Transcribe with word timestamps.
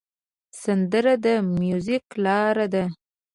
سندره 0.61 1.13
د 1.25 1.27
میوزیک 1.59 2.05
لاره 2.23 2.65
ده 2.73 2.83